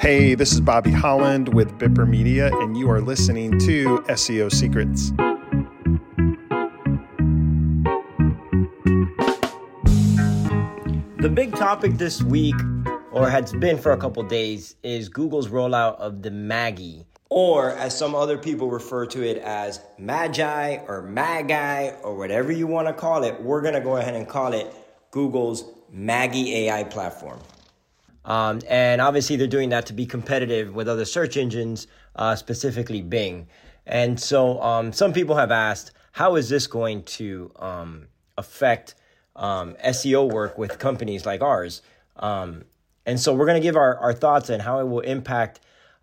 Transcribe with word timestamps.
Hey, 0.00 0.36
this 0.36 0.52
is 0.52 0.60
Bobby 0.60 0.92
Holland 0.92 1.52
with 1.52 1.76
Bipper 1.76 2.08
Media, 2.08 2.56
and 2.58 2.76
you 2.76 2.88
are 2.88 3.00
listening 3.00 3.58
to 3.58 3.98
SEO 4.08 4.48
Secrets. 4.48 5.10
The 11.20 11.28
big 11.28 11.52
topic 11.56 11.98
this 11.98 12.22
week, 12.22 12.54
or 13.10 13.28
has 13.28 13.52
been 13.54 13.76
for 13.76 13.90
a 13.90 13.96
couple 13.96 14.22
days, 14.22 14.76
is 14.84 15.08
Google's 15.08 15.48
rollout 15.48 15.96
of 15.96 16.22
the 16.22 16.30
Maggie, 16.30 17.04
or 17.28 17.72
as 17.72 17.98
some 17.98 18.14
other 18.14 18.38
people 18.38 18.70
refer 18.70 19.04
to 19.06 19.28
it 19.28 19.38
as 19.38 19.80
Magi 19.98 20.76
or 20.86 21.02
Magi 21.02 21.90
or 22.04 22.16
whatever 22.16 22.52
you 22.52 22.68
want 22.68 22.86
to 22.86 22.94
call 22.94 23.24
it. 23.24 23.42
We're 23.42 23.62
going 23.62 23.74
to 23.74 23.80
go 23.80 23.96
ahead 23.96 24.14
and 24.14 24.28
call 24.28 24.52
it 24.52 24.72
Google's 25.10 25.64
Maggie 25.90 26.54
AI 26.54 26.84
platform. 26.84 27.40
Um, 28.28 28.60
and 28.68 29.00
obviously, 29.00 29.34
they're 29.34 29.48
doing 29.48 29.70
that 29.70 29.86
to 29.86 29.92
be 29.92 30.06
competitive 30.06 30.72
with 30.72 30.88
other 30.88 31.04
search 31.04 31.36
engines, 31.36 31.88
uh, 32.14 32.36
specifically 32.36 33.02
Bing. 33.02 33.48
And 33.86 34.20
so, 34.20 34.62
um, 34.62 34.92
some 34.92 35.12
people 35.12 35.34
have 35.34 35.50
asked, 35.50 35.90
how 36.12 36.36
is 36.36 36.48
this 36.48 36.68
going 36.68 37.02
to 37.04 37.50
um, 37.56 38.06
affect 38.36 38.94
um, 39.38 39.76
SEO 39.84 40.30
work 40.30 40.58
with 40.58 40.78
companies 40.78 41.24
like 41.24 41.40
ours. 41.40 41.82
Um, 42.16 42.64
and 43.06 43.18
so 43.18 43.32
we're 43.32 43.46
going 43.46 43.60
to 43.60 43.66
give 43.66 43.76
our, 43.76 43.96
our 43.98 44.12
thoughts 44.12 44.50
on 44.50 44.60
how 44.60 44.80
it 44.80 44.84
will 44.84 45.00
impact 45.00 45.60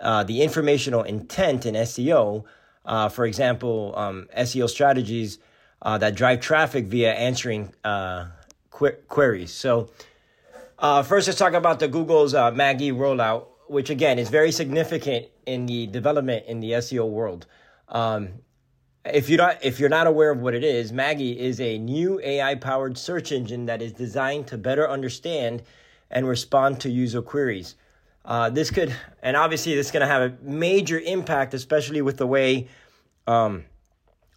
uh, 0.00 0.24
the 0.24 0.42
informational 0.42 1.02
intent 1.02 1.66
in 1.66 1.74
SEO. 1.74 2.44
Uh, 2.84 3.08
for 3.08 3.26
example, 3.26 3.94
um, 3.96 4.28
SEO 4.36 4.68
strategies 4.68 5.38
uh, 5.82 5.98
that 5.98 6.14
drive 6.14 6.40
traffic 6.40 6.86
via 6.86 7.12
answering 7.12 7.72
uh, 7.84 8.26
qu- 8.70 8.96
queries. 9.08 9.52
So, 9.52 9.90
uh, 10.78 11.02
first, 11.02 11.26
let's 11.26 11.38
talk 11.38 11.54
about 11.54 11.80
the 11.80 11.88
Google's 11.88 12.34
uh, 12.34 12.50
Maggie 12.52 12.92
rollout, 12.92 13.46
which 13.66 13.90
again 13.90 14.18
is 14.18 14.28
very 14.28 14.52
significant 14.52 15.26
in 15.46 15.66
the 15.66 15.86
development 15.88 16.46
in 16.46 16.60
the 16.60 16.72
SEO 16.72 17.08
world. 17.08 17.46
Um, 17.88 18.40
if 19.04 19.28
you're 19.28 19.38
not 19.38 19.64
if 19.64 19.80
you're 19.80 19.88
not 19.88 20.06
aware 20.06 20.30
of 20.30 20.40
what 20.40 20.54
it 20.54 20.64
is, 20.64 20.92
Maggie 20.92 21.38
is 21.38 21.60
a 21.60 21.78
new 21.78 22.20
AI 22.20 22.54
powered 22.54 22.98
search 22.98 23.32
engine 23.32 23.66
that 23.66 23.82
is 23.82 23.92
designed 23.92 24.46
to 24.48 24.58
better 24.58 24.88
understand 24.88 25.62
and 26.10 26.26
respond 26.26 26.80
to 26.80 26.90
user 26.90 27.22
queries. 27.22 27.74
Uh, 28.24 28.50
this 28.50 28.70
could, 28.70 28.94
and 29.22 29.36
obviously, 29.36 29.74
this 29.74 29.86
is 29.86 29.92
going 29.92 30.02
to 30.02 30.06
have 30.06 30.22
a 30.22 30.36
major 30.42 30.98
impact, 31.00 31.54
especially 31.54 32.02
with 32.02 32.18
the 32.18 32.26
way 32.26 32.68
um, 33.26 33.64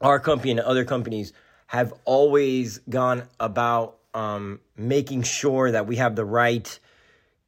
our 0.00 0.20
company 0.20 0.52
and 0.52 0.60
other 0.60 0.84
companies 0.84 1.32
have 1.66 1.92
always 2.04 2.78
gone 2.88 3.24
about 3.38 3.98
um, 4.14 4.60
making 4.76 5.22
sure 5.22 5.70
that 5.70 5.86
we 5.86 5.96
have 5.96 6.16
the 6.16 6.24
right 6.24 6.78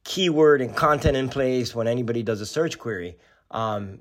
keyword 0.05 0.61
and 0.61 0.75
content 0.77 1.17
in 1.17 1.29
place 1.29 1.75
when 1.75 1.87
anybody 1.87 2.23
does 2.23 2.41
a 2.41 2.47
search 2.47 2.79
query. 2.79 3.17
Um, 3.51 4.01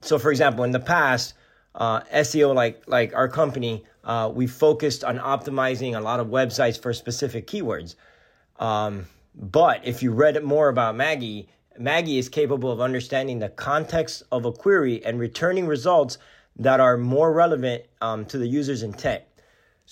so, 0.00 0.18
for 0.18 0.30
example, 0.30 0.64
in 0.64 0.70
the 0.70 0.80
past, 0.80 1.34
uh, 1.74 2.00
SEO 2.00 2.54
like 2.54 2.82
like 2.86 3.14
our 3.14 3.28
company, 3.28 3.84
uh, 4.04 4.30
we 4.34 4.46
focused 4.46 5.04
on 5.04 5.18
optimizing 5.18 5.96
a 5.96 6.00
lot 6.00 6.20
of 6.20 6.28
websites 6.28 6.80
for 6.80 6.92
specific 6.92 7.46
keywords. 7.46 7.94
Um, 8.58 9.06
but 9.34 9.86
if 9.86 10.02
you 10.02 10.12
read 10.12 10.42
more 10.42 10.68
about 10.68 10.96
Maggie, 10.96 11.48
Maggie 11.78 12.18
is 12.18 12.28
capable 12.28 12.70
of 12.70 12.80
understanding 12.80 13.38
the 13.38 13.48
context 13.48 14.22
of 14.30 14.44
a 14.44 14.52
query 14.52 15.04
and 15.04 15.18
returning 15.18 15.66
results 15.66 16.18
that 16.56 16.80
are 16.80 16.98
more 16.98 17.32
relevant 17.32 17.84
um, 18.00 18.26
to 18.26 18.38
the 18.38 18.46
user's 18.46 18.82
intent. 18.82 19.22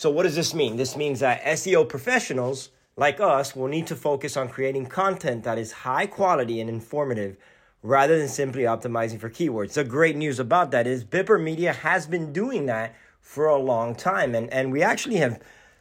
So, 0.00 0.08
what 0.08 0.22
does 0.22 0.34
this 0.34 0.54
mean? 0.54 0.76
This 0.76 0.96
means 0.96 1.20
that 1.20 1.42
SEO 1.44 1.86
professionals 1.86 2.70
like 2.96 3.20
us 3.20 3.54
will 3.54 3.68
need 3.68 3.86
to 3.88 3.94
focus 3.94 4.34
on 4.34 4.48
creating 4.48 4.86
content 4.86 5.44
that 5.44 5.58
is 5.58 5.72
high 5.72 6.06
quality 6.06 6.58
and 6.58 6.70
informative 6.70 7.36
rather 7.82 8.16
than 8.16 8.28
simply 8.28 8.62
optimizing 8.62 9.20
for 9.20 9.28
keywords. 9.28 9.74
The 9.74 9.84
great 9.84 10.16
news 10.16 10.40
about 10.40 10.70
that 10.70 10.86
is 10.86 11.04
Bipper 11.04 11.38
Media 11.38 11.74
has 11.74 12.06
been 12.06 12.32
doing 12.32 12.64
that 12.64 12.96
for 13.20 13.44
a 13.44 13.58
long 13.58 13.94
time. 13.94 14.34
And, 14.34 14.50
and 14.50 14.72
we 14.72 14.82
actually 14.82 15.16
have 15.16 15.38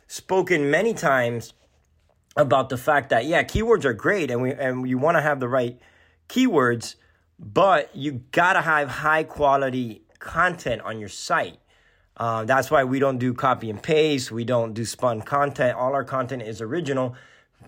spoken 0.08 0.70
many 0.70 0.94
times 0.94 1.54
about 2.36 2.68
the 2.68 2.78
fact 2.78 3.12
that, 3.12 3.24
yeah, 3.24 3.44
keywords 3.44 3.86
are 3.86 3.94
great 3.94 4.30
and, 4.32 4.42
we, 4.42 4.52
and 4.52 4.86
you 4.86 4.98
want 4.98 5.16
to 5.16 5.22
have 5.22 5.40
the 5.40 5.48
right 5.48 5.80
keywords, 6.28 6.96
but 7.40 7.96
you 7.96 8.24
got 8.34 8.52
to 8.52 8.62
have 8.64 8.90
high 8.90 9.24
quality 9.24 10.02
content 10.20 10.82
on 10.82 11.00
your 11.00 11.08
site. 11.08 11.60
Uh, 12.20 12.44
that's 12.44 12.70
why 12.70 12.84
we 12.84 13.00
don't 13.00 13.18
do 13.18 13.34
copy 13.34 13.70
and 13.70 13.82
paste. 13.82 14.32
We 14.32 14.44
don't 14.44 14.74
do 14.74 14.84
spun 14.84 15.22
content. 15.22 15.78
All 15.78 15.94
our 15.94 16.04
content 16.04 16.42
is 16.42 16.62
original 16.62 17.16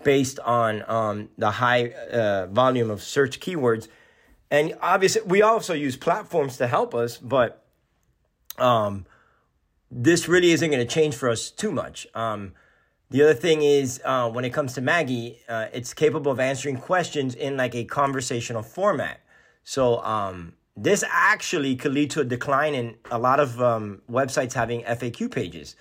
based 0.04 0.38
on 0.40 0.84
um, 0.88 1.28
the 1.38 1.50
high 1.50 1.88
uh, 1.88 2.46
volume 2.46 2.90
of 2.90 3.02
search 3.02 3.40
keywords 3.40 3.88
and 4.50 4.74
obviously 4.80 5.22
we 5.22 5.42
also 5.42 5.72
use 5.74 5.96
platforms 5.96 6.56
to 6.56 6.66
help 6.66 6.94
us 6.94 7.18
but 7.18 7.64
um, 8.58 9.06
this 9.90 10.28
really 10.28 10.52
isn't 10.52 10.70
going 10.70 10.86
to 10.86 10.94
change 10.94 11.14
for 11.14 11.28
us 11.28 11.50
too 11.50 11.70
much 11.70 12.06
um, 12.14 12.52
the 13.10 13.22
other 13.22 13.34
thing 13.34 13.62
is 13.62 14.00
uh, 14.04 14.30
when 14.30 14.44
it 14.44 14.50
comes 14.50 14.74
to 14.74 14.80
maggie 14.80 15.40
uh, 15.48 15.66
it's 15.72 15.94
capable 15.94 16.32
of 16.32 16.40
answering 16.40 16.76
questions 16.76 17.34
in 17.34 17.56
like 17.56 17.74
a 17.74 17.84
conversational 17.84 18.62
format 18.62 19.20
so 19.64 20.02
um, 20.02 20.54
this 20.76 21.04
actually 21.08 21.76
could 21.76 21.92
lead 21.92 22.10
to 22.10 22.20
a 22.20 22.24
decline 22.24 22.74
in 22.74 22.96
a 23.10 23.18
lot 23.18 23.40
of 23.40 23.60
um, 23.60 24.02
websites 24.10 24.54
having 24.54 24.82
faq 24.82 25.30
pages 25.30 25.76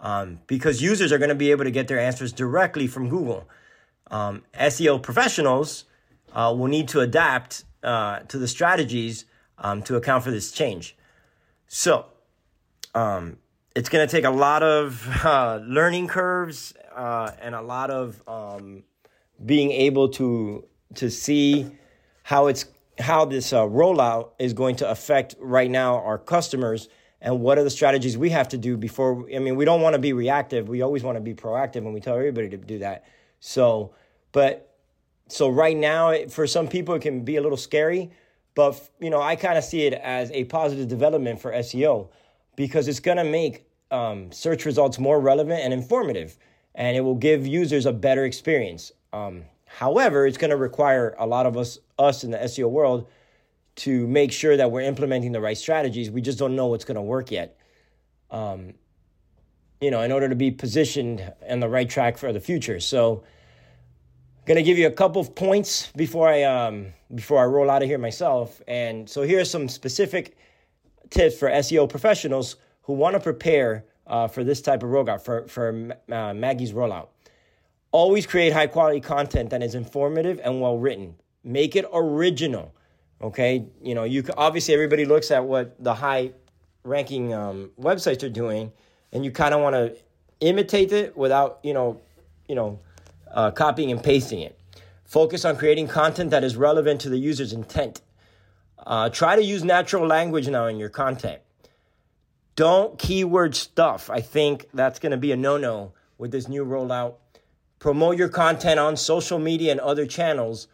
um, 0.00 0.40
because 0.46 0.82
users 0.82 1.12
are 1.12 1.18
going 1.18 1.28
to 1.28 1.34
be 1.34 1.50
able 1.50 1.64
to 1.64 1.70
get 1.70 1.88
their 1.88 2.00
answers 2.00 2.32
directly 2.32 2.86
from 2.86 3.08
google 3.08 3.48
um, 4.10 4.42
seo 4.54 5.00
professionals 5.00 5.84
uh, 6.32 6.54
will 6.56 6.68
need 6.68 6.88
to 6.88 7.00
adapt 7.00 7.64
uh, 7.82 8.20
to 8.20 8.38
the 8.38 8.48
strategies 8.48 9.24
um, 9.58 9.82
to 9.82 9.96
account 9.96 10.24
for 10.24 10.30
this 10.30 10.52
change. 10.52 10.96
So, 11.66 12.06
um, 12.94 13.38
it's 13.74 13.88
going 13.88 14.06
to 14.06 14.10
take 14.10 14.24
a 14.24 14.30
lot 14.30 14.62
of 14.62 15.06
uh, 15.24 15.60
learning 15.64 16.08
curves 16.08 16.74
uh, 16.94 17.30
and 17.40 17.54
a 17.54 17.62
lot 17.62 17.90
of 17.90 18.22
um, 18.28 18.84
being 19.44 19.70
able 19.72 20.08
to 20.10 20.64
to 20.94 21.10
see 21.10 21.66
how 22.22 22.48
it's 22.48 22.66
how 22.98 23.24
this 23.24 23.52
uh, 23.52 23.62
rollout 23.62 24.30
is 24.38 24.52
going 24.52 24.76
to 24.76 24.90
affect 24.90 25.34
right 25.38 25.70
now 25.70 25.96
our 25.96 26.18
customers 26.18 26.88
and 27.20 27.40
what 27.40 27.56
are 27.56 27.64
the 27.64 27.70
strategies 27.70 28.18
we 28.18 28.30
have 28.30 28.48
to 28.48 28.58
do 28.58 28.76
before 28.76 29.26
i 29.34 29.38
mean 29.38 29.56
we 29.56 29.64
don't 29.64 29.80
want 29.80 29.94
to 29.94 29.98
be 29.98 30.12
reactive 30.12 30.68
we 30.68 30.82
always 30.82 31.02
want 31.02 31.16
to 31.16 31.20
be 31.20 31.34
proactive 31.34 31.76
and 31.76 31.94
we 31.94 32.00
tell 32.00 32.16
everybody 32.16 32.48
to 32.48 32.56
do 32.56 32.78
that 32.78 33.04
so 33.40 33.94
but 34.32 34.72
so 35.32 35.48
right 35.48 35.76
now, 35.76 36.26
for 36.28 36.46
some 36.46 36.68
people, 36.68 36.94
it 36.94 37.00
can 37.00 37.24
be 37.24 37.36
a 37.36 37.40
little 37.40 37.56
scary, 37.56 38.10
but 38.54 38.90
you 39.00 39.08
know, 39.08 39.22
I 39.22 39.34
kind 39.34 39.56
of 39.56 39.64
see 39.64 39.86
it 39.86 39.94
as 39.94 40.30
a 40.32 40.44
positive 40.44 40.88
development 40.88 41.40
for 41.40 41.52
SEO 41.52 42.10
because 42.54 42.86
it's 42.86 43.00
going 43.00 43.16
to 43.16 43.24
make 43.24 43.64
um, 43.90 44.30
search 44.30 44.66
results 44.66 44.98
more 44.98 45.20
relevant 45.20 45.60
and 45.60 45.72
informative, 45.72 46.36
and 46.74 46.96
it 46.96 47.00
will 47.00 47.14
give 47.14 47.46
users 47.46 47.86
a 47.86 47.92
better 47.92 48.26
experience. 48.26 48.92
Um, 49.14 49.44
however, 49.78 50.26
it's 50.26 50.38
going 50.38 50.50
to 50.50 50.56
require 50.56 51.14
a 51.18 51.26
lot 51.26 51.46
of 51.46 51.56
us, 51.56 51.78
us 51.98 52.24
in 52.24 52.30
the 52.30 52.38
SEO 52.38 52.70
world, 52.70 53.08
to 53.74 54.06
make 54.06 54.32
sure 54.32 54.56
that 54.56 54.70
we're 54.70 54.82
implementing 54.82 55.32
the 55.32 55.40
right 55.40 55.56
strategies. 55.56 56.10
We 56.10 56.20
just 56.20 56.38
don't 56.38 56.54
know 56.54 56.66
what's 56.66 56.84
going 56.84 56.96
to 56.96 57.02
work 57.02 57.30
yet. 57.30 57.56
Um, 58.30 58.74
you 59.80 59.90
know, 59.90 60.02
in 60.02 60.12
order 60.12 60.28
to 60.28 60.36
be 60.36 60.50
positioned 60.50 61.32
on 61.48 61.60
the 61.60 61.68
right 61.68 61.88
track 61.90 62.16
for 62.16 62.32
the 62.32 62.40
future. 62.40 62.78
So 62.78 63.24
I'm 64.38 64.44
going 64.46 64.56
to 64.56 64.62
give 64.62 64.78
you 64.78 64.86
a 64.86 64.92
couple 64.92 65.20
of 65.20 65.34
points 65.34 65.90
before 65.96 66.28
I 66.28 66.44
um, 66.44 66.92
before 67.14 67.40
I 67.42 67.46
roll 67.46 67.68
out 67.68 67.82
of 67.82 67.88
here 67.88 67.98
myself. 67.98 68.62
And 68.68 69.08
so 69.08 69.22
here 69.22 69.40
are 69.40 69.44
some 69.44 69.68
specific 69.68 70.36
tips 71.10 71.36
for 71.36 71.48
SEO 71.48 71.88
professionals 71.88 72.56
who 72.82 72.92
want 72.92 73.14
to 73.14 73.20
prepare 73.20 73.84
uh, 74.06 74.28
for 74.28 74.44
this 74.44 74.60
type 74.60 74.82
of 74.82 74.90
rollout 74.90 75.22
for 75.22 75.48
for 75.48 75.96
uh, 76.10 76.34
Maggie's 76.34 76.72
rollout. 76.72 77.08
Always 77.92 78.26
create 78.26 78.52
high 78.52 78.66
quality 78.66 79.00
content 79.00 79.50
that 79.50 79.62
is 79.62 79.74
informative 79.74 80.40
and 80.42 80.60
well 80.60 80.78
written. 80.78 81.14
Make 81.44 81.76
it 81.76 81.84
original. 81.92 82.74
Okay, 83.20 83.66
you 83.80 83.94
know 83.94 84.04
you 84.04 84.24
obviously 84.36 84.74
everybody 84.74 85.04
looks 85.04 85.30
at 85.30 85.44
what 85.44 85.76
the 85.82 85.94
high 85.94 86.32
ranking 86.84 87.32
um, 87.32 87.70
websites 87.80 88.22
are 88.24 88.30
doing, 88.30 88.72
and 89.12 89.24
you 89.24 89.30
kind 89.30 89.54
of 89.54 89.60
want 89.60 89.74
to 89.74 89.96
imitate 90.40 90.92
it 90.92 91.16
without 91.16 91.60
you 91.62 91.72
know 91.72 92.00
you 92.48 92.54
know 92.54 92.80
uh, 93.30 93.50
copying 93.50 93.90
and 93.90 94.02
pasting 94.02 94.40
it. 94.40 94.58
Focus 95.04 95.44
on 95.44 95.56
creating 95.56 95.88
content 95.88 96.30
that 96.30 96.42
is 96.42 96.56
relevant 96.56 97.02
to 97.02 97.10
the 97.10 97.18
user's 97.18 97.52
intent. 97.52 98.00
Uh, 98.78 99.08
try 99.10 99.36
to 99.36 99.42
use 99.42 99.62
natural 99.62 100.06
language 100.06 100.48
now 100.48 100.66
in 100.66 100.78
your 100.78 100.88
content. 100.88 101.40
Don't 102.56 102.98
keyword 102.98 103.54
stuff. 103.54 104.10
I 104.10 104.20
think 104.20 104.68
that's 104.74 104.98
going 104.98 105.12
to 105.12 105.18
be 105.18 105.32
a 105.32 105.36
no 105.36 105.56
no 105.56 105.92
with 106.18 106.30
this 106.30 106.48
new 106.48 106.64
rollout. 106.64 107.14
Promote 107.82 108.16
your 108.16 108.28
content 108.28 108.78
on 108.78 108.96
social 108.96 109.40
media 109.40 109.72
and 109.72 109.80
other 109.80 110.06
channels. 110.06 110.68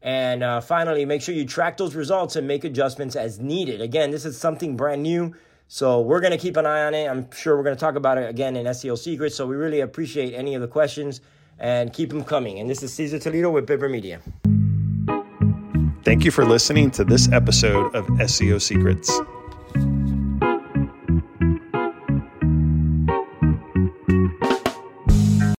And 0.00 0.42
uh, 0.42 0.62
finally, 0.62 1.04
make 1.04 1.20
sure 1.20 1.34
you 1.34 1.44
track 1.44 1.76
those 1.76 1.94
results 1.94 2.36
and 2.36 2.48
make 2.48 2.64
adjustments 2.64 3.16
as 3.16 3.38
needed. 3.38 3.82
Again, 3.82 4.10
this 4.10 4.24
is 4.24 4.38
something 4.38 4.74
brand 4.74 5.02
new. 5.02 5.34
So 5.68 6.00
we're 6.00 6.20
going 6.20 6.30
to 6.30 6.38
keep 6.38 6.56
an 6.56 6.64
eye 6.64 6.86
on 6.86 6.94
it. 6.94 7.06
I'm 7.06 7.30
sure 7.32 7.58
we're 7.58 7.64
going 7.64 7.76
to 7.76 7.80
talk 7.80 7.96
about 7.96 8.16
it 8.16 8.30
again 8.30 8.56
in 8.56 8.64
SEO 8.64 8.96
Secrets. 8.96 9.36
So 9.36 9.46
we 9.46 9.56
really 9.56 9.80
appreciate 9.80 10.32
any 10.32 10.54
of 10.54 10.62
the 10.62 10.66
questions 10.66 11.20
and 11.58 11.92
keep 11.92 12.08
them 12.08 12.24
coming. 12.24 12.60
And 12.60 12.70
this 12.70 12.82
is 12.82 12.94
Cesar 12.94 13.18
Toledo 13.18 13.50
with 13.50 13.66
Bipper 13.66 13.90
Media. 13.90 14.22
Thank 16.02 16.24
you 16.24 16.30
for 16.30 16.46
listening 16.46 16.90
to 16.92 17.04
this 17.04 17.30
episode 17.30 17.94
of 17.94 18.06
SEO 18.06 18.62
Secrets. 18.62 19.20